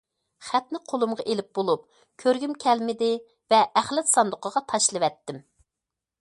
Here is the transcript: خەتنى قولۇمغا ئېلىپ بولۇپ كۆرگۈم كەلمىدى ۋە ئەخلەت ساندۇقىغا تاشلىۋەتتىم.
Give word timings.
خەتنى 0.45 0.79
قولۇمغا 0.93 1.25
ئېلىپ 1.33 1.51
بولۇپ 1.59 1.83
كۆرگۈم 2.23 2.55
كەلمىدى 2.65 3.11
ۋە 3.55 3.61
ئەخلەت 3.83 4.11
ساندۇقىغا 4.15 4.65
تاشلىۋەتتىم. 4.75 5.41